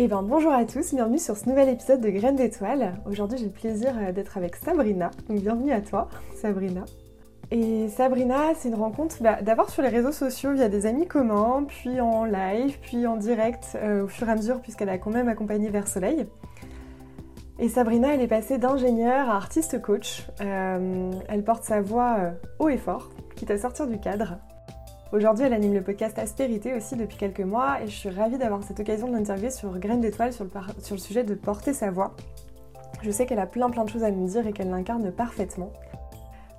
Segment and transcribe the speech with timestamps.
[0.00, 2.94] Eh ben bonjour à tous, bienvenue sur ce nouvel épisode de Graines d'étoiles.
[3.04, 6.84] Aujourd'hui j'ai le plaisir euh, d'être avec Sabrina, donc bienvenue à toi Sabrina.
[7.50, 11.64] Et Sabrina, c'est une rencontre bah, d'abord sur les réseaux sociaux via des amis communs,
[11.66, 15.10] puis en live, puis en direct euh, au fur et à mesure puisqu'elle a quand
[15.10, 16.28] même accompagné Vers Soleil.
[17.58, 20.28] Et Sabrina, elle est passée d'ingénieure à artiste coach.
[20.40, 24.38] Euh, elle porte sa voix haut et fort, quitte à sortir du cadre.
[25.10, 28.62] Aujourd'hui, elle anime le podcast Aspérité aussi depuis quelques mois et je suis ravie d'avoir
[28.62, 32.14] cette occasion de l'interviewer sur Graines d'étoiles sur, le, sujet de porter sa voix.
[33.00, 35.72] Je sais qu'elle a plein plein de choses à nous dire et qu'elle l'incarne parfaitement.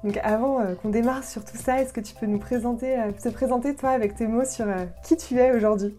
[0.03, 3.11] Donc avant euh, qu'on démarre sur tout ça, est-ce que tu peux nous présenter, euh,
[3.11, 5.95] te présenter toi avec tes mots sur euh, qui tu es aujourd'hui?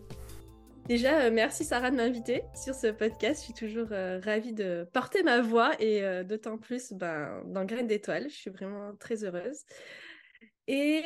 [0.89, 3.43] Déjà, merci Sarah de m'inviter sur ce podcast.
[3.43, 3.91] Je suis toujours
[4.25, 8.25] ravie de porter ma voix et d'autant plus ben, dans Graines d'étoiles.
[8.29, 9.59] Je suis vraiment très heureuse.
[10.73, 11.03] Et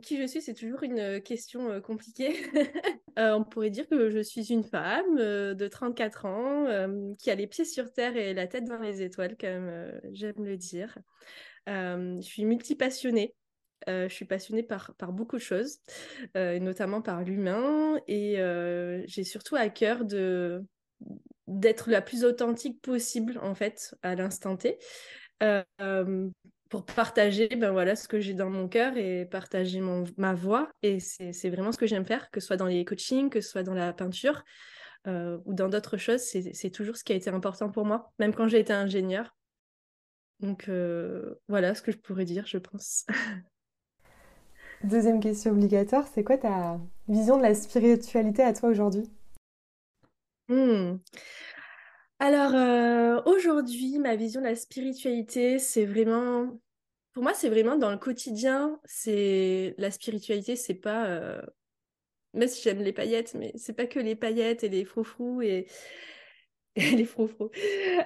[0.00, 2.34] qui je suis, c'est toujours une question compliquée.
[3.18, 7.66] on pourrait dire que je suis une femme de 34 ans qui a les pieds
[7.66, 10.96] sur terre et la tête dans les étoiles, comme j'aime le dire.
[11.66, 13.34] je suis multipassionnée.
[13.86, 15.80] je suis passionnée par, par beaucoup de choses,
[16.34, 18.36] notamment par l'humain, et
[19.06, 20.64] j'ai surtout à cœur de
[21.48, 24.78] d'être la plus authentique possible en fait à l'instant T
[26.76, 30.68] pour partager ben voilà, ce que j'ai dans mon cœur et partager mon, ma voix.
[30.82, 33.48] Et c'est vraiment ce que j'aime faire, que ce soit dans les coachings, que ce
[33.48, 34.44] soit dans la peinture
[35.06, 36.20] euh, ou dans d'autres choses.
[36.20, 39.34] C'est toujours ce qui a été important pour moi, même quand j'ai été ingénieur.
[40.40, 43.06] Donc euh, voilà ce que je pourrais dire, je pense.
[44.84, 49.10] Deuxième question obligatoire, c'est quoi ta vision de la spiritualité à toi aujourd'hui?
[50.48, 50.98] Hmm.
[52.18, 56.58] Alors euh, aujourd'hui, ma vision de la spiritualité, c'est vraiment,
[57.16, 58.78] pour moi, c'est vraiment dans le quotidien.
[58.84, 61.40] C'est la spiritualité, c'est pas, euh,
[62.34, 65.66] même si j'aime les paillettes, mais c'est pas que les paillettes et les froufrous et,
[66.76, 67.50] les froufrous.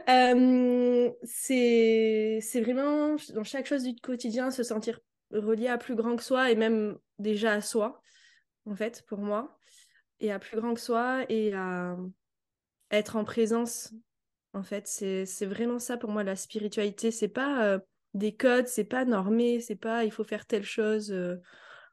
[0.09, 5.01] Euh, c'est vraiment dans chaque chose du quotidien se sentir
[5.33, 8.01] relié à plus grand que soi et même déjà à soi,
[8.65, 9.59] en fait, pour moi,
[10.21, 11.97] et à plus grand que soi et à
[12.93, 13.93] être en présence.
[14.53, 17.11] En fait, c'est vraiment ça pour moi la spiritualité.
[17.11, 17.81] C'est pas euh,
[18.15, 21.37] des codes, c'est pas normé, c'est pas il faut faire telle chose euh,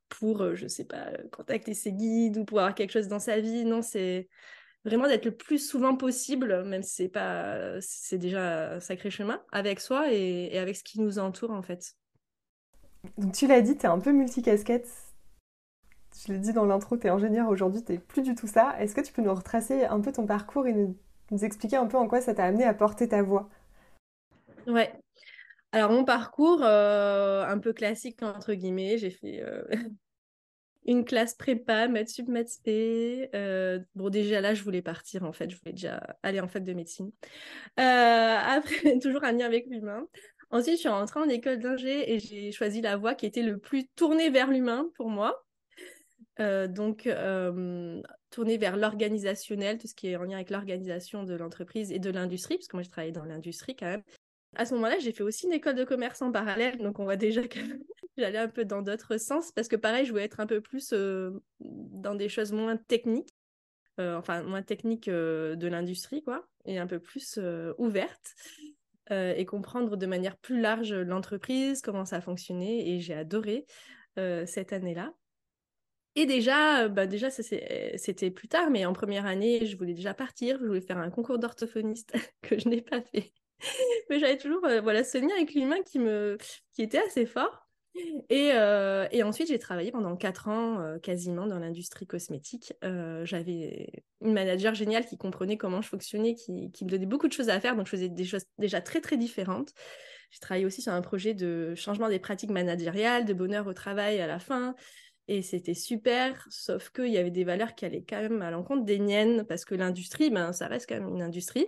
[0.09, 3.39] pour, euh, je sais pas, contacter ses guides ou pour avoir quelque chose dans sa
[3.39, 3.65] vie.
[3.65, 4.27] Non, c'est
[4.85, 9.41] vraiment d'être le plus souvent possible, même si c'est pas, c'est déjà un sacré chemin,
[9.51, 11.95] avec soi et, et, avec ce qui nous entoure en fait.
[13.17, 14.89] Donc tu l'as dit, tu es un peu multicasquette.
[16.25, 18.75] Je l'ai dit dans l'intro, tu es ingénieur aujourd'hui, tu plus du tout ça.
[18.79, 20.95] Est-ce que tu peux nous retracer un peu ton parcours et nous,
[21.43, 23.49] expliquer un peu en quoi ça t'a amené à porter ta voix?
[24.65, 24.91] Ouais.
[25.73, 29.63] Alors, mon parcours, euh, un peu classique, entre guillemets, j'ai fait euh,
[30.85, 35.49] une classe prépa, maths sup, maths euh, bon, déjà là, je voulais partir, en fait.
[35.49, 37.11] Je voulais déjà aller en fac de médecine.
[37.75, 40.07] après, toujours un lien avec l'humain.
[40.49, 43.57] Ensuite, je suis rentrée en école d'ingé et j'ai choisi la voie qui était le
[43.57, 45.43] plus tournée vers l'humain pour moi.
[46.39, 47.09] Donc,
[48.29, 52.09] tourner vers l'organisationnel, tout ce qui est en lien avec l'organisation de l'entreprise et de
[52.09, 54.03] l'industrie, parce que moi, je travaillé dans l'industrie quand même.
[54.55, 57.15] À ce moment-là, j'ai fait aussi une école de commerce en parallèle, donc on voit
[57.15, 57.59] déjà que
[58.17, 60.93] j'allais un peu dans d'autres sens, parce que pareil, je voulais être un peu plus
[60.93, 63.33] euh, dans des choses moins techniques,
[63.99, 67.39] enfin moins techniques de l'industrie, quoi, et un peu plus
[67.79, 68.35] ouvertes.
[69.09, 73.65] et comprendre de manière plus large l'entreprise, comment ça fonctionnait, et j'ai adoré
[74.15, 75.13] cette année-là.
[76.17, 80.15] Et déjà, euh, bah déjà c'était plus tard, mais en première année, je voulais déjà
[80.15, 82.11] partir, je voulais faire un concours d'orthophoniste
[82.41, 83.31] que je n'ai pas fait.
[84.09, 86.37] Mais j'avais toujours euh, voilà, ce lien avec l'humain qui, me,
[86.73, 87.63] qui était assez fort.
[88.29, 92.73] Et, euh, et ensuite, j'ai travaillé pendant quatre ans quasiment dans l'industrie cosmétique.
[92.83, 93.89] J'avais
[94.21, 97.49] une manager géniale qui comprenait comment je fonctionnais, qui, qui, me donnait beaucoup de choses
[97.49, 99.73] à faire, donc je faisais des choses déjà très très différentes.
[100.29, 104.19] J'ai travaillé aussi sur un projet de changement des pratiques managériales, de bonheur au travail
[104.19, 104.75] à la fin.
[105.27, 108.85] Et c'était super, sauf qu'il y avait des valeurs qui allaient quand même à l'encontre
[108.85, 111.67] des miennes, parce que l'industrie, ben, ça reste quand même une industrie.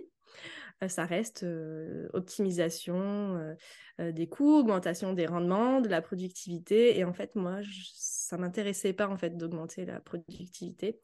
[0.82, 3.54] Euh, ça reste euh, optimisation
[4.00, 6.98] euh, des coûts, augmentation des rendements, de la productivité.
[6.98, 10.98] Et en fait, moi, je, ça m'intéressait pas en fait d'augmenter la productivité,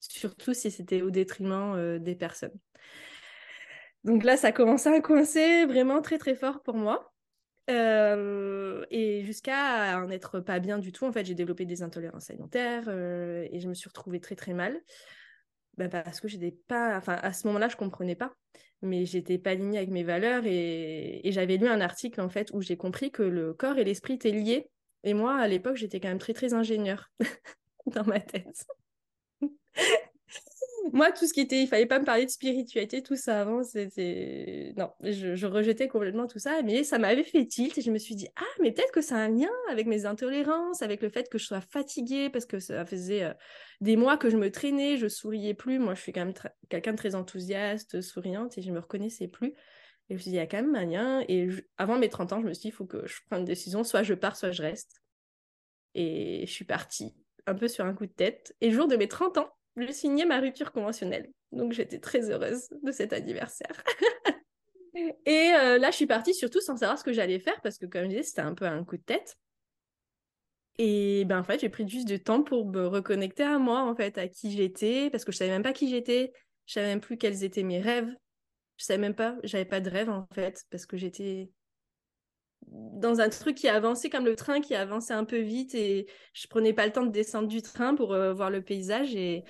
[0.00, 2.58] surtout si c'était au détriment des personnes.
[4.02, 7.10] Donc là, ça commençait à coincer vraiment très très fort pour moi.
[7.68, 12.90] Et jusqu'à en être pas bien du tout, en fait, j'ai développé des intolérances alimentaires
[12.90, 14.78] et je me suis retrouvée très très mal.
[15.76, 18.32] Ben, parce que j'étais pas, enfin à ce moment-là, je comprenais pas,
[18.82, 22.50] mais j'étais pas alignée avec mes valeurs et, et j'avais lu un article en fait
[22.52, 24.70] où j'ai compris que le corps et l'esprit étaient liés.
[25.02, 27.10] Et moi, à l'époque, j'étais quand même très très ingénieur
[27.86, 28.66] dans ma tête
[30.92, 33.62] moi, tout ce qui était, il fallait pas me parler de spiritualité, tout ça avant,
[33.62, 34.74] c'était.
[34.76, 38.14] Non, je, rejetais complètement tout ça, mais ça m'avait fait tilt et je me suis
[38.14, 41.28] dit, ah, mais peut-être que ça a un lien avec mes intolérances, avec le fait
[41.30, 43.32] que je sois fatiguée, parce que ça faisait euh,
[43.80, 45.78] des mois que je me traînais, je souriais plus.
[45.78, 46.34] Moi, je suis quand même
[46.68, 49.48] quelqu'un de très enthousiaste, souriante, et je me reconnaissais plus.
[49.48, 49.54] Et
[50.10, 51.24] je me suis dit, il y a quand même un lien.
[51.28, 51.48] Et
[51.78, 53.84] avant mes 30 ans, je me suis dit, il faut que je prenne une décision,
[53.84, 55.00] soit je pars, soit je reste.
[55.94, 57.14] Et je suis partie
[57.46, 58.54] un peu sur un coup de tête.
[58.60, 61.30] Et le jour de mes 30 ans, je signais ma rupture conventionnelle.
[61.52, 63.82] Donc j'étais très heureuse de cet anniversaire.
[64.94, 67.86] et euh, là, je suis partie surtout sans savoir ce que j'allais faire parce que,
[67.86, 69.36] comme je disais, c'était un peu un coup de tête.
[70.78, 73.94] Et ben en fait, j'ai pris juste du temps pour me reconnecter à moi, en
[73.94, 76.32] fait, à qui j'étais, parce que je savais même pas qui j'étais,
[76.66, 78.12] je savais même plus quels étaient mes rêves.
[78.76, 81.50] Je savais même pas, j'avais pas de rêve en fait, parce que j'étais
[82.70, 86.46] dans un truc qui avançait comme le train qui avançait un peu vite et je
[86.46, 89.44] prenais pas le temps de descendre du train pour euh, voir le paysage et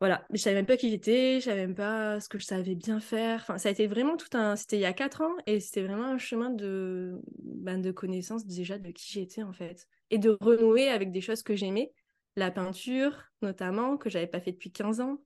[0.00, 0.24] voilà.
[0.32, 3.00] Je savais même pas qui j'étais je savais même pas ce que je savais bien
[3.00, 3.40] faire.
[3.42, 5.82] Enfin ça a été vraiment tout un c'était il y a quatre ans et c'était
[5.82, 9.86] vraiment un chemin de ben, de connaissance déjà de qui j'étais en fait.
[10.10, 11.92] Et de renouer avec des choses que j'aimais.
[12.36, 15.18] La peinture notamment que j'avais pas fait depuis 15 ans.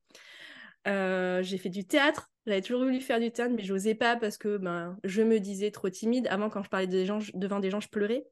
[0.86, 4.16] Euh, j'ai fait du théâtre j'avais toujours voulu faire du théâtre, mais je n'osais pas
[4.16, 6.26] parce que ben, je me disais trop timide.
[6.28, 8.26] Avant, quand je parlais devant des gens, je pleurais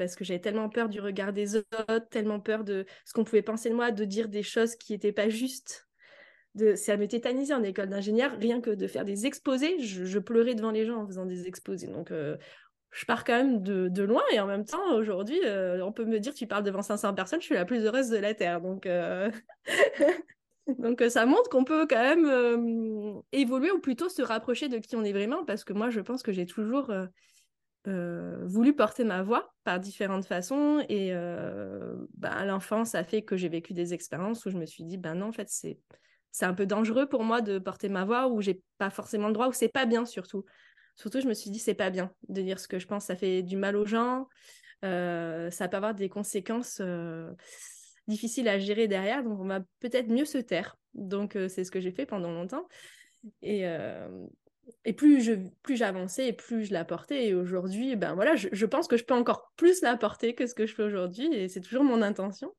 [0.00, 3.42] parce que j'avais tellement peur du regard des autres, tellement peur de ce qu'on pouvait
[3.42, 5.86] penser de moi, de dire des choses qui n'étaient pas justes.
[6.54, 6.74] De...
[6.74, 10.70] Ça me tétanisait en école d'ingénieur, rien que de faire des exposés, je, pleurais devant
[10.70, 11.86] les gens en faisant des exposés.
[11.86, 12.38] Donc, euh,
[12.92, 16.18] je pars quand même de, loin et en même temps, aujourd'hui, euh, on peut me
[16.18, 18.62] dire tu parles devant 500 personnes, je suis la plus heureuse de la Terre.
[18.62, 19.30] Donc, euh,
[20.78, 24.78] Donc euh, ça montre qu'on peut quand même euh, évoluer ou plutôt se rapprocher de
[24.78, 26.92] qui on est vraiment parce que moi je pense que j'ai toujours
[27.86, 31.12] euh, voulu porter ma voix par différentes façons et
[32.14, 35.14] bah, l'enfance ça fait que j'ai vécu des expériences où je me suis dit ben
[35.14, 35.78] non en fait c'est
[36.32, 39.32] c'est un peu dangereux pour moi de porter ma voix où j'ai pas forcément le
[39.32, 40.44] droit ou c'est pas bien surtout.
[40.94, 43.16] Surtout je me suis dit c'est pas bien de dire ce que je pense, ça
[43.16, 44.28] fait du mal aux gens,
[44.82, 46.80] ça peut avoir des conséquences
[48.10, 50.76] difficile à gérer derrière, donc on va peut-être mieux se taire.
[50.94, 52.68] Donc euh, c'est ce que j'ai fait pendant longtemps.
[53.42, 54.26] Et, euh,
[54.84, 57.28] et plus je plus j'avançais et plus je l'apportais.
[57.28, 60.66] Et aujourd'hui, ben voilà, je, pense que je peux encore plus l'apporter que ce que
[60.66, 62.52] je fais aujourd'hui, et c'est toujours mon intention.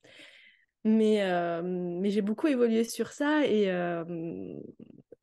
[0.84, 3.66] Mais, euh, mais j'ai beaucoup évolué sur ça et,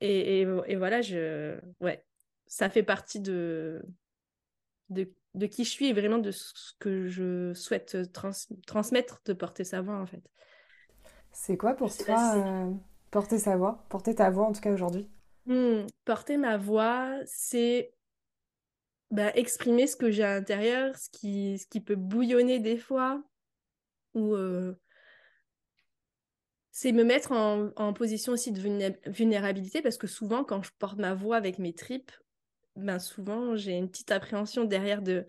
[0.00, 2.04] et, et, voilà, je, ouais,
[2.46, 3.82] ça fait partie de,
[4.90, 7.96] de de qui je suis et vraiment de ce que je souhaite
[8.66, 10.22] transmettre, de porter sa voix en fait.
[11.32, 12.72] C'est quoi pour toi euh,
[13.10, 15.08] porter sa voix Porter ta voix en tout cas aujourd'hui?
[15.46, 17.92] Hmm, Porter ma voix, c'est
[19.10, 23.22] bah, exprimer ce que j'ai à l'intérieur, ce qui, ce qui peut bouillonner des fois,
[24.14, 24.75] ou euh,
[26.70, 28.60] c'est me mettre en, en, position aussi de
[29.06, 32.12] vulnérabilité, parce que souvent quand je porte ma voix avec mes tripes,
[32.78, 35.26] ben souvent j'ai une petite appréhension derrière de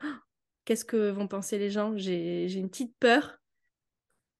[0.65, 1.97] qu'est-ce que vont penser les gens?
[1.97, 3.39] J'ai une petite peur.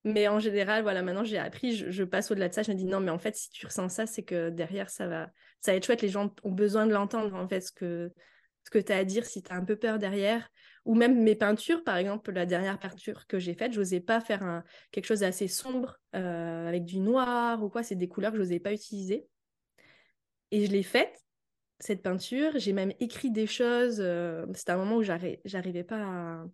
[0.06, 2.86] Mais en général, voilà, maintenant j'ai appris, je, passe au-delà de ça, je me dis
[2.86, 5.78] non, mais en fait, si tu ressens ça, c'est que derrière, ça va, ça va
[5.78, 8.14] être chouette, les gens ont besoin de l'entendre, en fait, ce que,
[8.64, 10.50] ce que tu as à dire, si tu as un peu peur derrière.
[10.86, 14.22] Ou même mes peintures, par exemple, la dernière peinture que j'ai faite, je n'osais pas
[14.22, 18.38] faire quelque chose d'assez sombre, euh, avec du noir ou quoi, c'est des couleurs que
[18.38, 19.28] je n'osais pas utiliser.
[20.52, 21.20] Et je l'ai faite,
[21.80, 22.52] cette peinture.
[22.56, 24.00] J'ai même écrit des choses.
[24.00, 26.46] Euh, c'était un moment où j'arrivais pas à.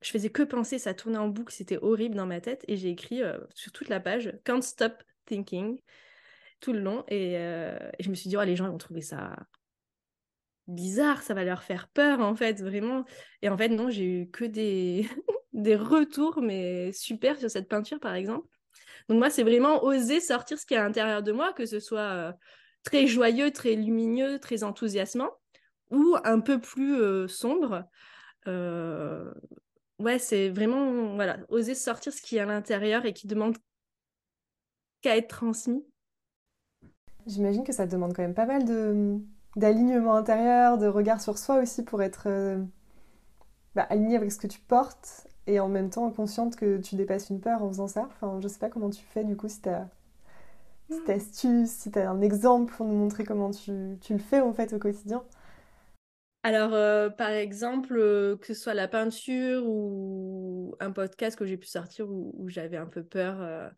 [0.00, 2.64] Je faisais que penser, ça tournait en boucle, c'était horrible dans ma tête.
[2.66, 5.80] Et j'ai écrit euh, sur toute la page Can't Stop Thinking
[6.60, 7.04] tout le long.
[7.08, 9.36] Et, euh, je me suis dit, oh, les gens vont trouver ça
[10.68, 13.04] bizarre, ça va leur faire peur en fait, vraiment.
[13.42, 15.08] Et en fait, non, j'ai eu que des,
[15.52, 18.48] des retours, mais super sur cette peinture par exemple.
[19.08, 21.80] Donc moi, c'est vraiment oser sortir ce qui est à l'intérieur de moi, que ce
[21.80, 22.34] soit
[22.82, 25.30] très joyeux, très lumineux, très enthousiasmant,
[25.90, 27.84] ou un peu plus euh, sombre.
[28.48, 29.32] Euh,
[29.98, 33.56] ouais, c'est vraiment voilà, oser sortir ce qui est à l'intérieur et qui demande
[35.00, 35.84] qu'à être transmis.
[37.26, 39.18] J'imagine que ça demande quand même pas mal de
[39.54, 42.56] d'alignement intérieur, de regard sur soi aussi pour être euh,
[43.74, 47.28] bah, aligné avec ce que tu portes et en même temps consciente que tu dépasses
[47.28, 48.08] une peur en faisant ça.
[48.12, 49.68] Enfin, je sais pas comment tu fais du coup si tu
[50.92, 54.40] cette astuce, si tu as un exemple pour nous montrer comment tu, tu, le fais
[54.40, 55.24] en fait au quotidien.
[56.44, 61.56] Alors, euh, par exemple, euh, que ce soit la peinture ou un podcast que j'ai
[61.56, 63.36] pu sortir où, j'avais un peu peur.
[63.40, 63.70] Euh,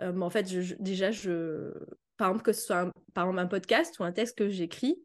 [0.00, 0.46] mais en fait,
[0.80, 1.72] déjà, je,
[2.18, 5.02] par exemple, que ce soit un, par un podcast ou un texte que j'écris,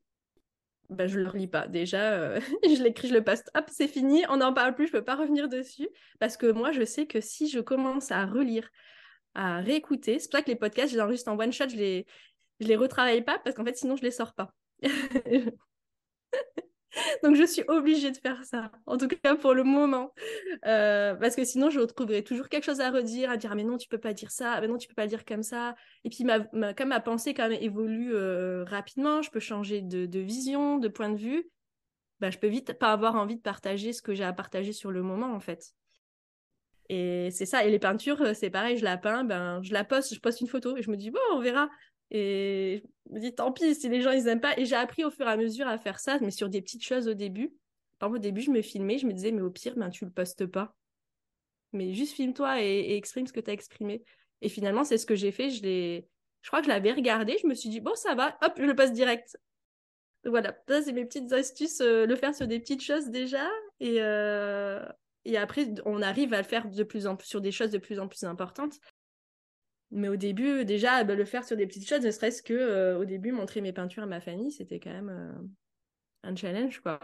[0.89, 1.67] ben, je ne le relis pas.
[1.67, 4.99] Déjà, je l'écris, je le poste, hop, c'est fini, on n'en parle plus, je ne
[4.99, 5.87] peux pas revenir dessus.
[6.19, 8.69] Parce que moi, je sais que si je commence à relire,
[9.35, 11.75] à réécouter, c'est pour ça que les podcasts, je les enregistre en one shot, je
[11.75, 12.05] les,
[12.59, 14.53] je les retravaille pas, parce qu'en fait, sinon, je les sors pas.
[17.23, 20.13] Donc je suis obligée de faire ça, en tout cas pour le moment.
[20.65, 23.63] Euh, parce que sinon, je retrouverai toujours quelque chose à redire, à dire ah, mais
[23.63, 25.75] non, tu peux pas dire ça, ah, mais non, tu peux pas dire comme ça.
[26.03, 26.25] Et puis,
[26.77, 31.49] comme ma pensée évolue euh, rapidement, je peux changer de, vision, de point de vue.
[32.19, 34.91] Bah, je peux vite pas avoir envie de partager ce que j'ai à partager sur
[34.91, 35.73] le moment, en fait.
[36.89, 37.65] Et c'est ça.
[37.65, 40.41] Et les peintures, euh, c'est pareil, je la peins, ben, je la poste, je poste
[40.41, 41.69] une photo et je me dis, bon, on verra.
[42.11, 44.57] Et je me dis, tant pis, si les gens, ils aiment pas.
[44.57, 46.83] Et j'ai appris au fur et à mesure à faire ça, mais sur des petites
[46.83, 47.53] choses au début.
[47.99, 50.05] Par exemple, au début, je me filmais, je me disais, mais au pire, ben, tu
[50.05, 50.75] le postes pas.
[51.71, 54.03] Mais juste filme-toi et, exprime ce que tu as exprimé.
[54.41, 55.49] Et finalement, c'est ce que j'ai fait.
[55.49, 56.01] Je,
[56.41, 57.37] je crois que je l'avais regardé.
[57.41, 59.37] Je me suis dit, bon, ça va, hop, je le poste direct.
[60.25, 61.81] Voilà, ça, c'est mes petites astuces.
[61.81, 63.49] Euh, le faire sur des petites choses déjà.
[63.79, 64.85] Et, euh,
[65.25, 67.77] et après, on arrive à le faire de plus en plus sur des choses de
[67.77, 68.79] plus en plus importantes.
[69.91, 72.99] Mais au début, déjà, bah, le faire sur des petites choses, ne serait-ce que euh,
[72.99, 75.31] au début, montrer mes peintures à ma famille, c'était quand même euh,
[76.23, 76.99] un challenge, quoi.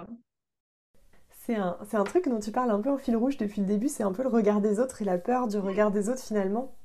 [1.45, 3.87] C'est un, un, truc dont tu parles un peu au fil rouge depuis le début,
[3.87, 6.75] c'est un peu le regard des autres et la peur du regard des autres finalement.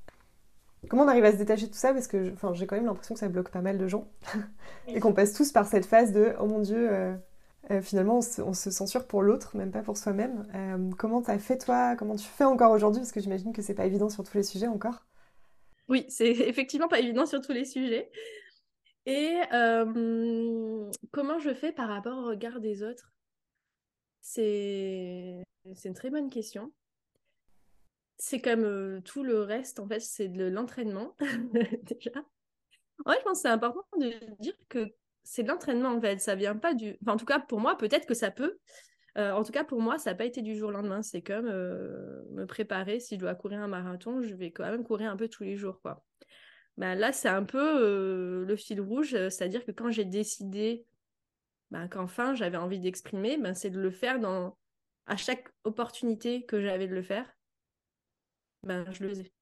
[0.88, 1.92] Comment on arrive à se détacher de tout ça?
[1.92, 4.08] Parce que j'ai quand même l'impression que ça bloque pas mal de gens
[4.88, 7.14] et qu'on passe tous par cette phase de oh mon dieu, euh,
[7.82, 10.46] finalement on se, censure pour l'autre, même pas pour soi-même.
[10.98, 11.96] comment t'as fait toi?
[11.96, 13.00] Comment tu fais encore aujourd'hui?
[13.00, 15.04] Parce que j'imagine que c'est pas évident sur tous les sujets encore.
[15.88, 18.10] Oui, c'est effectivement pas évident sur tous les sujets.
[19.06, 23.12] Et euh, comment je fais par rapport au regard des autres?
[24.20, 25.42] C'est
[25.84, 26.72] une très bonne question.
[28.16, 31.14] C'est comme euh, tout le reste, en fait, c'est de l'entraînement,
[31.82, 32.12] déjà.
[33.04, 36.20] Ouais, je pense que c'est important de dire que c'est de l'entraînement, en fait.
[36.20, 36.96] Ça vient pas du...
[37.06, 38.58] en tout cas, pour moi, peut-être que ça peut,
[39.16, 41.02] euh, en tout cas, pour moi, ça n'a pas été du jour au lendemain.
[41.02, 43.00] C'est comme euh, me préparer.
[43.00, 45.56] Si je dois courir un marathon, je vais quand même courir un peu tous les
[45.56, 45.80] jours.
[45.82, 46.04] Quoi.
[46.76, 49.10] Ben, là, c'est un peu euh, le fil rouge.
[49.10, 50.84] C'est-à-dire que quand j'ai décidé
[51.70, 54.56] ben, qu'enfin j'avais envie d'exprimer, ben, c'est de le faire dans...
[55.06, 57.26] à chaque opportunité que j'avais de le faire.
[58.64, 59.32] Ben, je le faisais.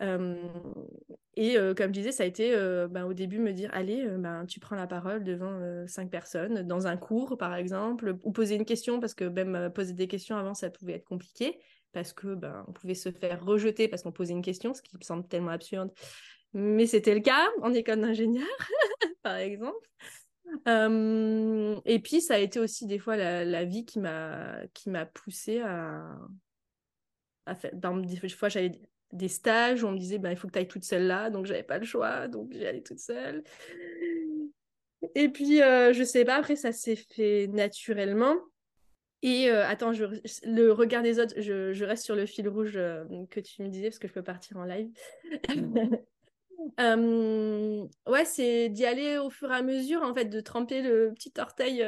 [0.00, 2.54] Et comme je disais, ça a été
[2.90, 6.86] ben, au début me dire allez, ben, tu prends la parole devant cinq personnes, dans
[6.86, 10.54] un cours par exemple, ou poser une question, parce que même poser des questions avant,
[10.54, 11.60] ça pouvait être compliqué,
[11.92, 15.02] parce que ben, pouvait se faire rejeter parce qu'on posait une question, ce qui me
[15.02, 15.90] semble tellement absurde.
[16.52, 18.46] Mais c'était le cas en école d'ingénieur,
[19.22, 19.88] par exemple.
[20.66, 25.60] et puis, ça a été aussi des fois la, vie qui m'a qui m'a poussé
[25.60, 26.16] à,
[27.54, 27.70] faire.
[27.74, 28.72] des fois, j'avais
[29.12, 31.30] des stages où on me disait bah, il faut que tu ailles toute seule là,
[31.30, 33.42] donc j'avais pas le choix, donc j'y allais toute seule.
[35.14, 38.36] Et puis, euh, je sais pas, après, ça s'est fait naturellement.
[39.22, 40.04] Et euh, attends, je,
[40.44, 43.68] le regard des autres, je, je, reste sur le fil rouge euh, que tu me
[43.68, 44.90] disais parce que je peux partir en live.
[46.78, 51.32] Ouais, c'est d'y aller au fur et à mesure, en fait, de tremper le petit
[51.38, 51.84] orteil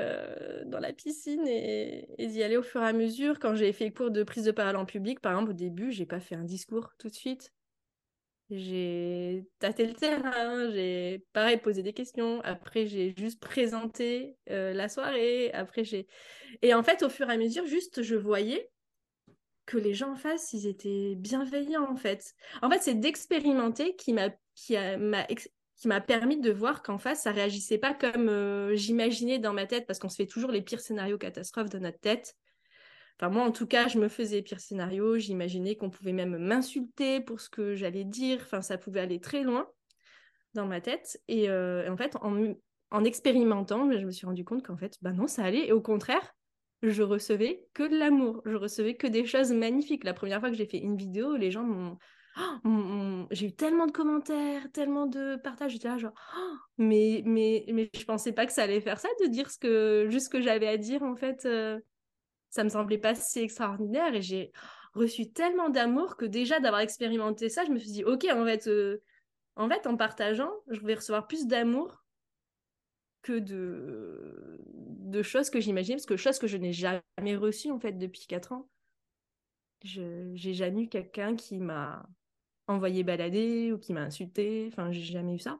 [0.67, 3.39] dans la piscine et, d'y aller au fur et à mesure.
[3.39, 6.07] Quand j'ai fait cours de prise de parole en public, par exemple, au début, j'ai
[6.07, 7.53] pas fait un discours tout de suite.
[8.51, 12.41] J'ai tâté le terrain, j'ai pareil posé des questions.
[12.43, 15.51] Après, j'ai juste présenté la soirée.
[15.53, 16.07] Après, j'ai
[16.61, 18.71] et en fait, au fur et à mesure, juste je voyais
[19.65, 22.35] que les gens en face, ils étaient bienveillants en fait.
[22.61, 25.27] En fait, c'est d'expérimenter qui m'a qui m'a
[25.83, 29.67] qui m'a permis de voir qu'en face, ça réagissait pas comme euh, j'imaginais dans ma
[29.67, 32.37] tête, parce qu'on se fait toujours les pires scénarios catastrophes dans notre tête.
[33.19, 35.19] Enfin, moi, en tout cas, je me faisais les pires scénarios.
[35.19, 38.39] J'imaginais qu'on pouvait même m'insulter pour ce que j'allais dire.
[38.43, 39.69] Enfin, ça pouvait aller très loin
[40.55, 41.21] dans ma tête.
[41.27, 42.55] Et, euh, en fait, en,
[42.93, 45.67] en, expérimentant, je me suis rendu compte qu'en fait, bah non, ça allait.
[45.67, 46.33] Et au contraire,
[46.83, 48.41] je recevais que de l'amour.
[48.45, 50.05] Je recevais que des choses magnifiques.
[50.05, 51.99] La première fois que j'ai fait une vidéo, les gens m'ont
[52.37, 57.65] Oh, j'ai eu tellement de commentaires, tellement de partages, j'étais là genre, oh, mais, mais,
[57.73, 60.31] mais je pensais pas que ça allait faire ça, de dire ce que, juste ce
[60.31, 61.79] que j'avais à dire, en fait, euh,
[62.51, 64.53] ça me semblait pas si extraordinaire et j'ai
[64.95, 68.67] reçu tellement d'amour que déjà d'avoir expérimenté ça, je me suis dit, ok, en fait,
[68.67, 69.03] euh,
[69.57, 72.03] en fait, en partageant, je vais recevoir plus d'amour
[73.23, 77.93] que de, choses que j'imaginais, parce que choses que je n'ai jamais reçues, en fait,
[77.93, 78.69] depuis 4 ans.
[79.83, 82.07] J'ai jamais eu quelqu'un qui m'a
[82.73, 84.69] envoyé balader ou qui m'a insulté.
[84.73, 85.59] Enfin, j'ai jamais eu ça.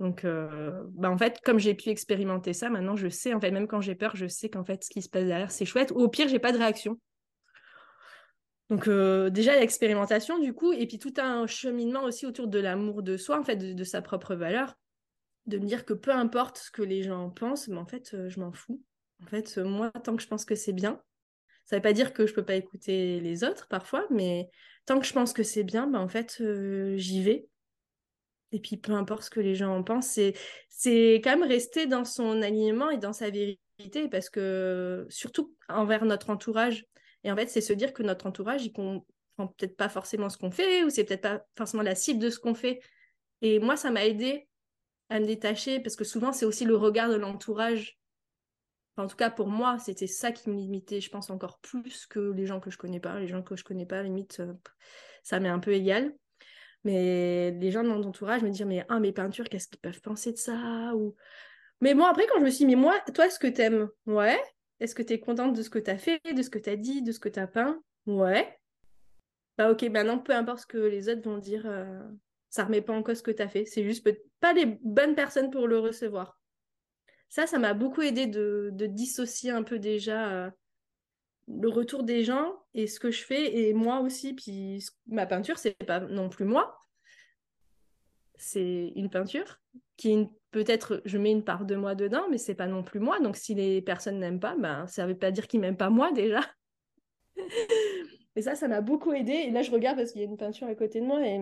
[0.00, 3.50] Donc, euh, bah en fait, comme j'ai pu expérimenter ça, maintenant je sais, en fait,
[3.50, 5.90] même quand j'ai peur, je sais qu'en fait, ce qui se passe derrière, c'est chouette.
[5.90, 7.00] Ou au pire, j'ai pas de réaction.
[8.70, 13.02] Donc euh, déjà l'expérimentation du coup, et puis tout un cheminement aussi autour de l'amour
[13.02, 14.74] de soi, en fait, de, sa propre valeur,
[15.46, 18.28] de me dire que peu importe ce que les gens pensent, mais en fait, euh,
[18.28, 18.82] je m'en fous.
[19.24, 21.00] En fait, moi, tant que je pense que c'est bien,
[21.68, 24.48] ça ne veut pas dire que je peux pas écouter les autres parfois, mais
[24.86, 27.46] tant que je pense que c'est bien, bah, en fait, euh, j'y vais.
[28.52, 30.32] Et puis peu importe ce que les gens en pensent, c'est,
[30.70, 36.06] c'est quand même rester dans son alignement et dans sa vérité, parce que surtout envers
[36.06, 36.86] notre entourage,
[37.22, 39.04] et en fait, c'est se dire que notre entourage, il comprend
[39.36, 42.38] peut-être pas forcément ce qu'on fait, ou c'est peut-être pas forcément la cible de ce
[42.38, 42.80] qu'on fait.
[43.42, 44.48] Et moi, ça m'a aidé
[45.10, 47.97] à me détacher, parce que souvent, c'est aussi le regard de l'entourage.
[48.98, 52.32] En tout cas, pour moi, c'était ça qui me limitait, je pense, encore plus que
[52.32, 53.18] les gens que je connais pas.
[53.18, 54.52] Les gens que je connais pas, limite, euh,
[55.22, 56.14] ça m'est un peu égal.
[56.84, 60.00] Mais les gens de mon entourage me disent, mais ah, mes peintures, qu'est-ce qu'ils peuvent
[60.00, 60.92] penser de ça?
[60.94, 61.14] Ou...
[61.80, 64.40] Mais bon, après, quand je me suis dit, mais moi, toi, ce que t'aimes, ouais,
[64.80, 66.70] est-ce que tu es contente de ce que tu as fait, de ce que tu
[66.70, 67.80] as dit, de ce que tu as peint?
[68.06, 68.58] Ouais.
[69.56, 72.00] Bah ok, maintenant, peu importe ce que les autres vont dire, euh,
[72.48, 73.64] ça remet pas en cause ce que tu as fait.
[73.64, 74.08] C'est juste
[74.40, 76.37] pas les bonnes personnes pour le recevoir.
[77.28, 80.50] Ça, ça m'a beaucoup aidé de, dissocier un peu déjà euh,
[81.46, 84.34] le retour des gens et ce que je fais et moi aussi.
[84.34, 86.78] Puis ma peinture, c'est pas non plus moi.
[88.36, 89.60] C'est une peinture
[89.96, 93.20] qui peut-être je mets une part de moi dedans, mais c'est pas non plus moi.
[93.20, 96.12] Donc si les personnes n'aiment pas, ben ça veut pas dire qu'ils m'aiment pas moi
[96.12, 96.40] déjà.
[98.36, 99.32] et ça, ça m'a beaucoup aidé.
[99.32, 101.40] Et là, je regarde parce qu'il y a une peinture à côté de moi et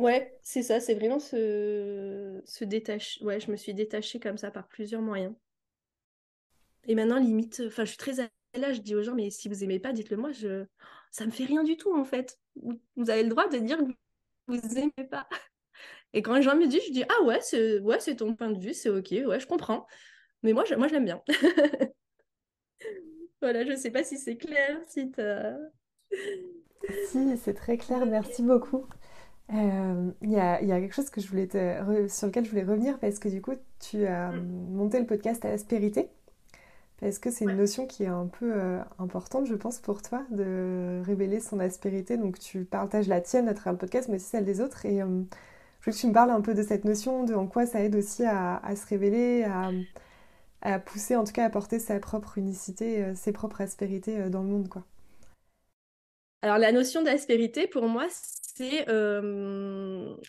[0.00, 0.80] ouais, c'est ça.
[0.80, 3.24] C'est vraiment se se détacher.
[3.24, 5.34] Ouais, je me suis détachée comme ça par plusieurs moyens.
[6.84, 9.48] Et maintenant, limite, enfin, je suis très à là, je dis aux gens, mais si
[9.48, 10.32] vous aimez pas, dites-le moi.
[10.32, 10.64] Je,
[11.10, 12.38] ça me fait rien du tout en fait.
[12.96, 13.92] Vous avez le droit de dire que
[14.48, 15.28] vous aimez pas.
[16.12, 18.50] Et quand les gens me disent, je dis ah ouais, c'est ouais, c'est ton point
[18.50, 19.86] de vue, c'est ok, ouais, je comprends.
[20.42, 21.22] Mais moi, je, moi, je l'aime bien.
[23.40, 25.12] voilà, je sais pas si c'est clair, si
[27.06, 28.86] si, c'est très clair, merci beaucoup.
[29.52, 32.50] Euh, il y, a, y, a, quelque chose que je voulais te, sur lequel je
[32.50, 34.74] voulais revenir parce que du coup, tu as mm.
[34.74, 36.08] monté le podcast à Aspérité.
[37.00, 40.22] Parce que c'est une notion qui est un peu euh, importante, je pense, pour toi,
[40.30, 42.18] de révéler son aspérité.
[42.18, 44.84] Donc, tu partages la tienne à travers le podcast, mais aussi celle des autres.
[44.84, 45.06] Et euh,
[45.80, 47.82] je veux que tu me parles un peu de cette notion, de en quoi ça
[47.82, 49.46] aide aussi à, se révéler,
[50.60, 54.48] à, pousser, en tout cas, à porter sa propre unicité, ses propres aspérités dans le
[54.48, 54.84] monde, quoi.
[56.42, 58.06] Alors, la notion d'aspérité, pour moi,
[58.54, 58.84] c'est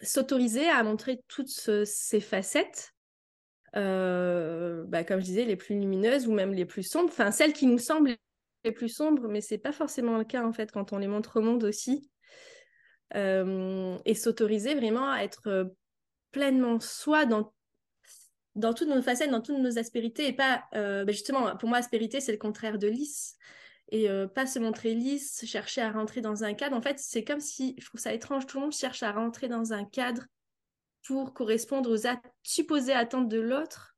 [0.01, 2.93] s'autoriser à montrer toutes ces facettes,
[3.73, 7.67] bah, comme je disais, les plus lumineuses ou même les plus sombres, enfin, celles qui
[7.67, 8.15] nous semblent
[8.63, 11.39] les plus sombres, mais c'est pas forcément le cas, en fait, quand on les montre
[11.39, 12.09] au monde aussi.
[13.13, 15.73] Et s'autoriser vraiment à être
[16.31, 17.53] pleinement soi dans,
[18.55, 22.21] dans toutes nos facettes, dans toutes nos aspérités, et pas, ben justement, pour moi, aspérité,
[22.21, 23.35] c'est le contraire de lisse,
[23.91, 26.75] et pas se montrer lisse, chercher à rentrer dans un cadre.
[26.75, 29.49] En fait, c'est comme si, je trouve ça étrange, tout le monde cherche à rentrer
[29.49, 30.23] dans un cadre
[31.05, 32.07] pour correspondre aux
[32.41, 33.95] supposées attentes de l'autre,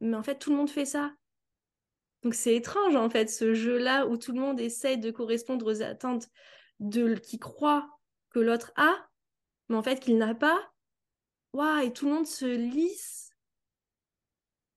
[0.00, 1.12] mais en fait, tout le monde fait ça.
[2.22, 5.82] Donc c'est étrange, en fait, ce jeu-là où tout le monde essaye de correspondre aux
[5.82, 6.26] attentes
[6.80, 7.88] de qui croit
[8.30, 9.08] que l'autre a,
[9.68, 10.72] mais en fait qu'il n'a pas.
[11.52, 13.30] Waouh, et tout le monde se lisse.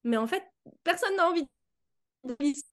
[0.03, 0.43] Mais en fait,
[0.83, 1.47] personne n'a envie
[2.23, 2.68] de lisse.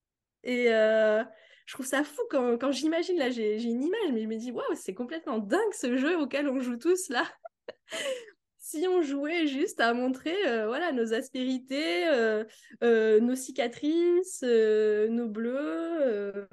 [0.47, 1.25] Et euh,
[1.67, 4.53] je trouve ça fou quand, quand j'imagine, là, j'ai une image, mais je me dis,
[4.53, 7.25] waouh, c'est complètement dingue ce jeu auquel on joue tous là.
[8.59, 12.45] si on jouait juste à montrer euh, voilà nos aspérités, euh,
[12.81, 16.49] nos cicatrices, nos bleus,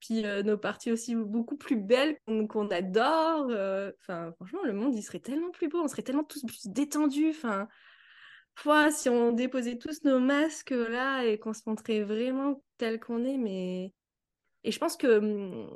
[0.00, 2.16] puis nos parties aussi beaucoup plus belles
[2.48, 3.50] qu'on adore.
[4.00, 7.30] Enfin, franchement, le monde, il serait tellement plus beau, on serait tellement tous plus détendus.
[7.30, 7.68] Enfin,
[8.90, 13.38] si on déposait tous nos masques là et qu'on se montrait vraiment tel qu'on est,
[13.38, 13.92] mais...
[14.64, 15.68] Et je pense que hum,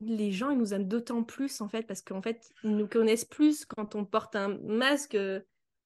[0.00, 3.24] les gens, ils nous aiment d'autant plus, en fait, parce qu'en fait, ils nous connaissent
[3.24, 5.16] plus quand on porte un masque.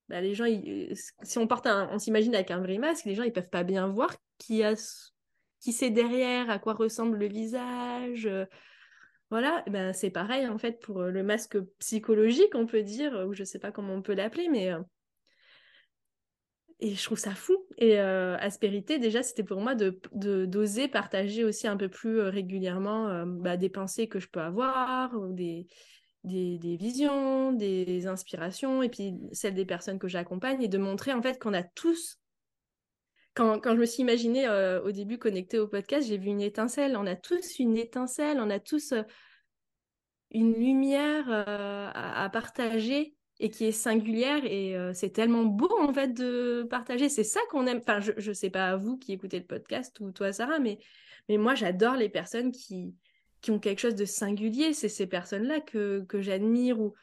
[0.09, 0.47] Bah, les gens,
[1.23, 1.89] si on porte un...
[1.91, 4.75] On s'imagine avec un vrai masque, les gens, ils peuvent pas bien voir qui a
[5.61, 8.27] qui c'est derrière, à quoi ressemble le visage.
[8.27, 8.45] Euh,
[9.31, 13.33] voilà, ben, c'est pareil en fait pour euh, le masque psychologique, on peut dire, ou
[13.33, 14.73] je sais pas comment on peut l'appeler, mais.
[16.83, 17.57] Euh, et je trouve ça fou.
[17.79, 23.57] Et aspérité, déjà, c'était pour moi de d'oser partager aussi un peu plus régulièrement bah,
[23.57, 25.67] des pensées que je peux avoir, des,
[26.25, 31.13] des, des, visions, des inspirations, et puis celles des personnes que j'accompagne, et de montrer
[31.13, 32.19] en fait qu'on a tous
[33.35, 36.97] quand, je me suis imaginée euh, au début connectée au podcast, j'ai vu une étincelle.
[36.97, 39.03] On a tous une étincelle, on a tous euh,
[40.31, 46.67] une lumière à, partager et qui est singulière et c'est tellement beau en fait de
[46.71, 47.09] partager.
[47.09, 47.79] C'est ça qu'on aime.
[47.79, 50.79] Enfin, je, je sais pas vous qui écoutez le podcast ou toi Sarah, mais,
[51.29, 52.95] mais moi j'adore les personnes qui,
[53.41, 54.73] qui ont quelque chose de singulier.
[54.73, 56.95] C'est ces personnes-là que, que j'admire ou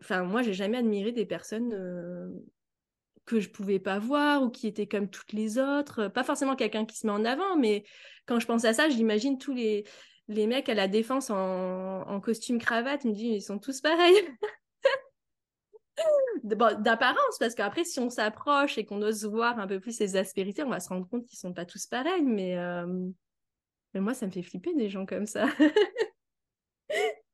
[0.00, 1.72] enfin moi j'ai jamais admiré des personnes
[3.24, 6.08] que je pouvais pas voir ou qui étaient comme toutes les autres.
[6.08, 7.84] Pas forcément quelqu'un qui se met en avant, mais
[8.26, 9.84] quand je pense à ça, j'imagine tous les,
[10.28, 14.16] les mecs à la défense en, en costume cravate, me dis ils sont tous pareils.
[16.42, 20.62] d'apparence, parce qu'après, si on s'approche et qu'on ose voir un peu plus ces aspérités,
[20.62, 22.86] on va se rendre compte qu'ils sont pas tous pareils, mais, euh,
[23.94, 25.46] mais moi, ça me fait flipper des gens comme ça.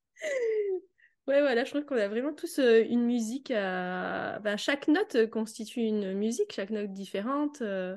[1.27, 4.39] Ouais, voilà, je trouve qu'on a vraiment tous euh, une musique à...
[4.39, 7.95] Ben, chaque note constitue une musique, chaque note différente, euh,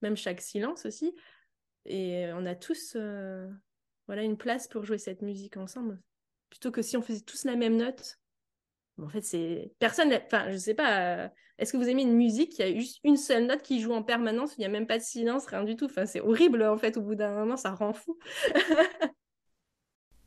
[0.00, 1.14] même chaque silence aussi.
[1.84, 2.96] Et on a tous
[4.06, 6.00] voilà, une place pour jouer cette musique ensemble.
[6.48, 8.18] Plutôt que si on faisait tous la même note.
[9.00, 9.72] En fait, c'est...
[9.78, 10.12] Personne...
[10.26, 11.30] Enfin, je sais pas...
[11.58, 14.02] Est-ce que vous aimez une musique qui a juste une seule note qui joue en
[14.02, 15.84] permanence, il n'y a même pas de silence, rien du tout.
[15.84, 18.18] Enfin, c'est horrible, en fait, au bout d'un moment, ça rend fou.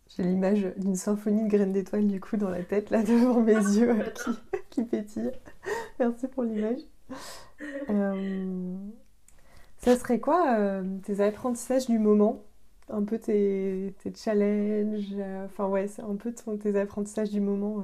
[0.07, 3.53] J'ai l'image d'une symphonie de graines d'étoiles du coup dans la tête là devant mes
[3.77, 4.31] yeux euh, qui,
[4.69, 5.31] qui pétillent.
[5.99, 6.79] Merci pour l'image.
[7.89, 8.75] Euh,
[9.77, 12.43] ça serait quoi euh, tes apprentissages du moment?
[12.89, 17.83] Un peu tes, tes challenges Enfin ouais, c'est un peu tes apprentissages du moment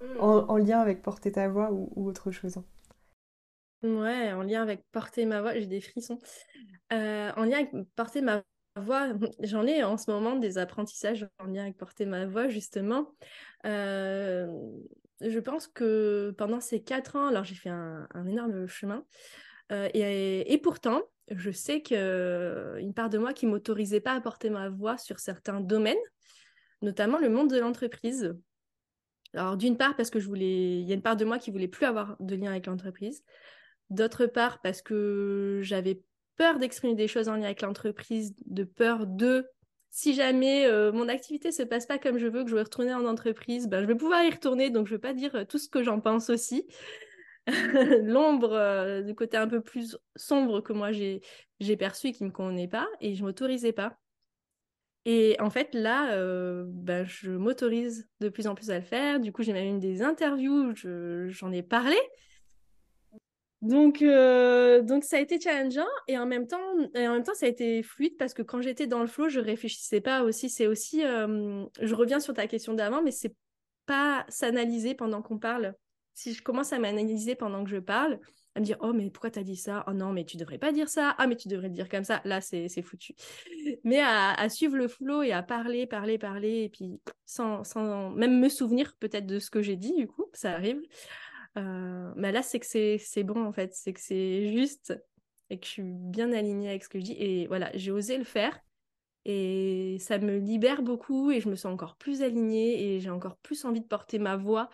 [0.00, 0.20] mm.
[0.20, 2.56] en, lien avec porter ta voix ou, autre chose.
[2.56, 2.64] Hein.
[3.82, 6.18] Ouais, en lien avec porter ma voix, j'ai des frissons.
[6.90, 8.42] en lien avec porter ma
[8.80, 9.08] voix,
[9.40, 13.12] j'en ai en ce moment des apprentissages en lien avec porter ma voix, justement.
[13.66, 14.46] Euh,
[15.20, 19.04] je pense que pendant ces quatre ans, alors j'ai fait un, énorme chemin,
[19.72, 24.48] euh, et, pourtant, je sais qu'il une part de moi qui m'autorisait pas à porter
[24.48, 25.96] ma voix sur certains domaines,
[26.80, 28.34] notamment le monde de l'entreprise.
[29.34, 31.50] Alors d'une part parce que je voulais, il y a une part de moi qui
[31.50, 33.22] voulait plus avoir de lien avec l'entreprise.
[33.90, 36.02] D'autre part parce que j'avais
[36.36, 39.46] peur d'exprimer des choses en lien avec l'entreprise, de peur de
[39.90, 42.94] si jamais euh, mon activité se passe pas comme je veux, que je veux retourner
[42.94, 45.58] en entreprise, ben, je vais pouvoir y retourner, donc je vais pas dire euh, tout
[45.58, 46.66] ce que j'en pense aussi.
[48.04, 52.30] L'ombre euh, du côté un peu plus sombre que moi j'ai perçu et qui me
[52.30, 53.98] convenait pas, et je m'autorisais pas.
[55.10, 56.14] Et en fait, là,
[56.66, 59.20] ben, je m'autorise de plus en plus à le faire.
[59.20, 61.96] Du coup, j'ai même eu des interviews, j'en ai parlé.
[63.62, 66.60] Donc, euh, donc ça a été challengeant et en même temps,
[66.94, 69.28] et en même temps, ça a été fluide parce que quand j'étais dans le flow,
[69.28, 70.48] je réfléchissais pas aussi.
[70.48, 73.34] C'est aussi, euh, je reviens sur ta question d'avant, mais c'est
[73.86, 75.74] pas s'analyser pendant qu'on parle.
[76.14, 78.20] Si je commence à m'analyser pendant que je parle,
[78.54, 79.84] à me dire oh mais pourquoi t'as dit ça?
[79.86, 81.14] Oh non mais tu devrais pas dire ça.
[81.18, 82.20] Ah mais tu devrais dire comme ça.
[82.24, 83.14] Là c'est foutu.
[83.84, 88.40] Mais à, suivre le flow et à parler, parler, parler et puis sans, sans même
[88.40, 90.80] me souvenir peut-être de ce que j'ai dit du coup, ça arrive.
[91.56, 94.94] Euh, mais là, c'est que c'est bon en fait, c'est que c'est juste
[95.50, 97.16] et que je suis bien alignée avec ce que je dis.
[97.18, 98.58] Et voilà, j'ai osé le faire
[99.24, 103.36] et ça me libère beaucoup et je me sens encore plus alignée et j'ai encore
[103.38, 104.70] plus envie de porter ma voix,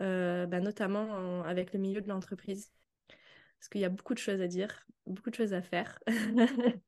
[0.00, 2.72] euh, bah, notamment avec le milieu de l'entreprise.
[3.60, 6.00] Parce qu'il y a beaucoup de choses à dire, beaucoup de choses à faire.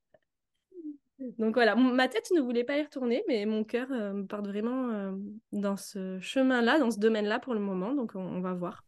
[1.39, 4.43] Donc voilà, ma tête ne voulait pas y retourner, mais mon cœur euh, me part
[4.43, 5.15] vraiment
[5.53, 7.95] dans ce chemin-là, dans ce domaine-là pour le moment.
[7.95, 8.85] Donc on va voir.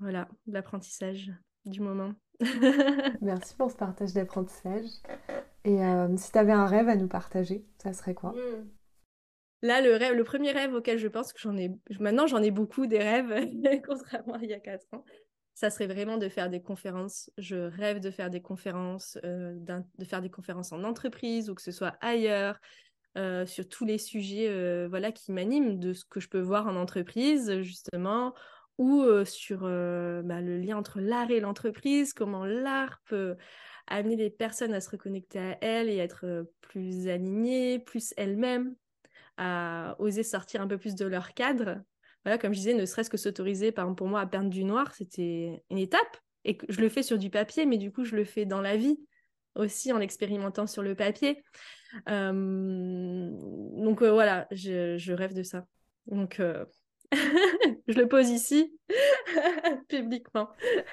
[0.00, 1.32] Voilà, l'apprentissage
[1.64, 2.12] du moment.
[3.20, 4.86] Merci pour ce partage d'apprentissage.
[5.64, 8.30] Et euh, si tu avais un rêve à nous partager, ça serait quoi?
[8.32, 8.68] Hmm.
[9.62, 12.52] Là, le rêve, le premier rêve auquel je pense que j'en ai, maintenant j'en ai
[12.52, 13.34] beaucoup des rêves,
[13.86, 15.04] contrairement à il y a quatre ans,
[15.58, 17.32] ça serait vraiment de faire des conférences.
[17.36, 19.56] Je rêve de faire des conférences, euh,
[19.98, 22.60] de faire des conférences en entreprise ou que ce soit ailleurs,
[23.16, 26.76] euh, sur tous les sujets voilà, qui m'animent, de ce que je peux voir en
[26.76, 28.34] entreprise, justement,
[28.78, 33.34] ou sur bah, le lien entre l'art et l'entreprise, comment l'art peut
[33.88, 38.76] amener les personnes à se reconnecter à elles et être plus alignées, plus elles-mêmes,
[39.38, 41.82] à oser sortir un peu plus de leur cadre.
[42.28, 44.62] Voilà, comme je disais, ne serait-ce que s'autoriser, par exemple pour moi, à peindre du
[44.62, 46.18] noir, c'était une étape.
[46.44, 48.60] Et que je le fais sur du papier, mais du coup, je le fais dans
[48.60, 49.00] la vie
[49.54, 51.42] aussi en l'expérimentant sur le papier.
[52.06, 55.66] donc voilà, je, je, rêve de ça.
[56.06, 56.38] Donc
[57.88, 58.78] je le pose ici,
[59.88, 60.50] publiquement.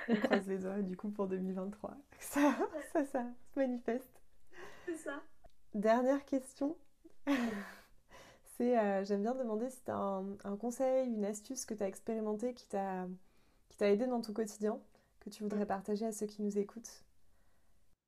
[0.08, 1.98] On croise les doigts du coup pour 2023.
[2.20, 2.58] Ça,
[2.94, 4.22] ça, ça se manifeste.
[4.86, 5.22] C'est ça.
[5.74, 6.78] Dernière question.
[8.62, 12.54] Euh, j'aime bien demander si tu as un, conseil, une astuce que tu as expérimenté
[12.54, 13.08] qui t'a,
[13.70, 14.80] qui t'a aidé dans ton quotidien,
[15.20, 17.04] que tu voudrais partager à ceux qui nous écoutent?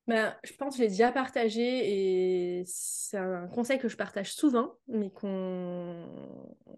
[0.06, 4.32] ben, je pense que je l'ai déjà partagé et c'est un conseil que je partage
[4.32, 6.06] souvent, mais qu'on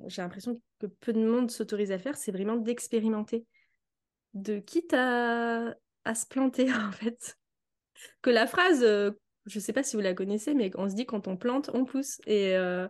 [0.06, 3.46] j'ai l'impression que peu de monde s'autorise à faire, c'est vraiment d'expérimenter.
[4.35, 5.76] De quitte à...
[6.04, 7.37] à se planter, en fait.
[8.20, 9.12] Que la phrase, euh,
[9.46, 11.70] je ne sais pas si vous la connaissez, mais on se dit quand on plante,
[11.72, 12.20] on pousse.
[12.26, 12.88] Et, euh,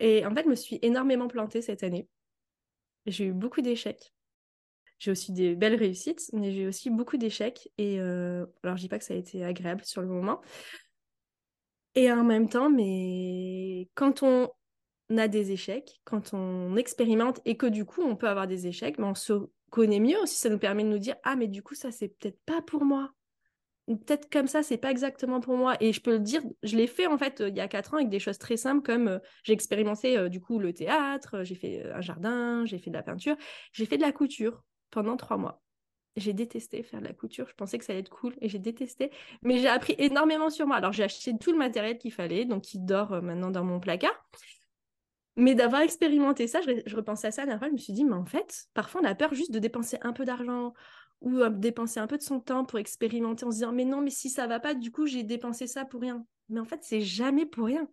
[0.00, 2.08] et en fait, je me suis énormément plantée cette année.
[3.06, 4.12] J'ai eu beaucoup d'échecs.
[4.98, 7.70] J'ai aussi des belles réussites, mais j'ai aussi beaucoup d'échecs.
[7.78, 10.40] Et euh, alors, je dis pas que ça a été agréable sur le moment.
[11.94, 14.50] Et en même temps, mais quand on
[15.16, 18.98] a des échecs, quand on expérimente et que du coup, on peut avoir des échecs,
[18.98, 20.36] mais on se connaît mieux aussi.
[20.36, 22.84] Ça nous permet de nous dire Ah, mais du coup, ça, c'est peut-être pas pour
[22.84, 23.12] moi.
[23.86, 25.76] Peut-être comme ça, c'est pas exactement pour moi.
[25.80, 27.98] Et je peux le dire, je l'ai fait en fait il y a quatre ans
[27.98, 31.54] avec des choses très simples comme euh, j'ai expérimenté euh, du coup le théâtre, j'ai
[31.54, 33.36] fait un jardin, j'ai fait de la peinture,
[33.72, 35.62] j'ai fait de la couture pendant trois mois.
[36.16, 38.58] J'ai détesté faire de la couture, je pensais que ça allait être cool et j'ai
[38.58, 39.10] détesté,
[39.42, 40.76] mais j'ai appris énormément sur moi.
[40.76, 43.78] Alors j'ai acheté tout le matériel qu'il fallait, donc qui dort euh, maintenant dans mon
[43.78, 44.26] placard.
[45.36, 48.04] Mais d'avoir expérimenté ça, je, repensais à ça la dernière fois, je me suis dit,
[48.04, 50.72] mais en fait, parfois on a peur juste de dépenser un peu d'argent
[51.20, 54.00] ou euh, dépenser un peu de son temps pour expérimenter en se disant, mais non,
[54.00, 56.24] mais si ça va pas, du coup j'ai dépensé ça pour rien.
[56.48, 57.88] Mais en fait, c'est jamais pour rien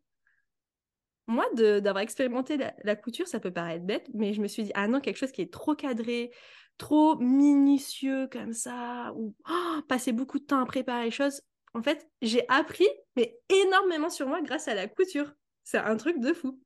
[1.28, 4.88] moi, d'avoir expérimenté la, couture, ça peut paraître bête, mais je me suis dit, ah
[4.88, 6.32] non, quelque chose qui est trop cadré,
[6.78, 11.42] trop minutieux comme ça, ou oh, passer beaucoup de temps à préparer les choses.
[11.74, 15.32] En fait, j'ai appris, mais énormément sur moi grâce à la couture.
[15.64, 16.60] C'est un truc de fou.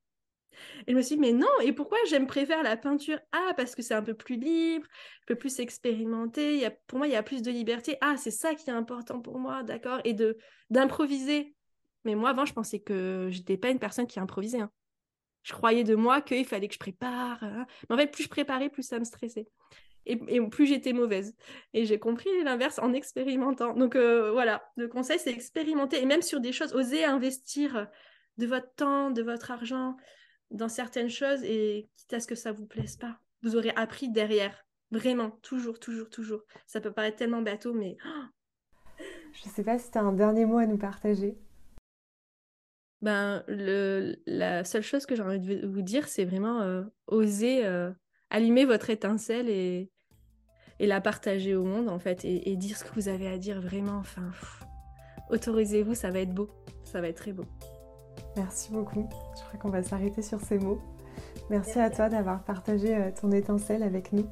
[0.88, 3.20] Et je me suis dit, mais non, et pourquoi j'aime préférer la peinture?
[3.32, 4.86] Ah, parce que c'est un peu plus libre,
[5.22, 7.98] je peux plus expérimenter, pour moi, il y a plus de liberté.
[8.02, 10.38] Ah, c'est ça qui est important pour moi, d'accord Et de
[10.70, 11.56] d'improviser.
[12.06, 14.62] Mais moi, avant, je pensais que j'étais pas une personne qui improvisait.
[14.62, 14.72] Hein.
[15.43, 17.41] Je croyais de moi qu'il fallait que je prépare.
[17.41, 17.65] Hein.
[17.89, 19.48] Mais en fait, plus je préparais, plus ça me stressait
[20.08, 21.36] et, plus j'étais mauvaise.
[21.74, 23.74] Et j'ai compris l'inverse en expérimentant.
[23.74, 27.88] Donc euh, voilà, le conseil, c'est expérimenter et même sur des choses, oser investir
[28.38, 29.98] de votre temps, de votre argent
[30.52, 34.10] dans certaines choses et quitte à ce que ça vous plaise pas, vous aurez appris
[34.10, 34.66] derrière.
[34.92, 36.42] Vraiment, toujours, toujours, toujours.
[36.66, 37.98] Ça peut paraître tellement bateau, mais...
[39.34, 41.38] Je sais pas si tu as un dernier mot à nous partager.
[43.02, 47.64] Ben, le, la seule chose que j'ai envie de vous dire, c'est vraiment euh, oser
[47.64, 47.92] euh,
[48.32, 49.92] allumer votre étincelle et,
[50.80, 53.62] et la partager au monde en fait et, dire ce que vous avez à dire
[53.62, 53.98] vraiment.
[53.98, 54.32] Enfin,
[55.30, 56.50] autorisez-vous, ça va être beau,
[56.84, 57.46] ça va être très beau.
[58.38, 59.08] Merci beaucoup.
[59.36, 60.80] Je crois qu'on va s'arrêter sur ces mots.
[61.50, 64.26] Merci à toi d'avoir partagé euh, ton étincelle avec nous.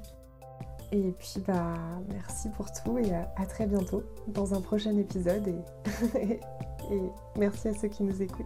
[0.91, 1.73] Et puis bah
[2.13, 6.21] merci pour tout et à, très bientôt dans un prochain épisode et,
[6.91, 7.01] et
[7.37, 8.45] merci à ceux qui nous écoutent.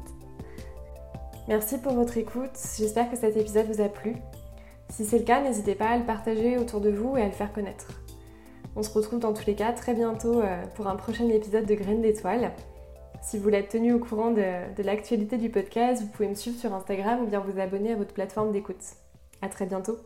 [1.48, 2.58] Merci pour votre écoute.
[2.78, 4.16] J'espère que cet épisode vous a plu.
[4.90, 7.32] Si c'est le cas, n'hésitez pas à le partager autour de vous et à le
[7.32, 8.02] faire connaître.
[8.76, 11.76] On se retrouve dans tous les cas très bientôt euh, pour un prochain épisode de
[11.76, 12.52] Graines d'étoiles.
[13.22, 16.74] Si vous l'êtes tenu au courant de, l'actualité du podcast, vous pouvez me suivre sur
[16.74, 18.84] Instagram ou bien vous abonner à votre plateforme d'écoute.
[19.42, 19.98] A très bientôt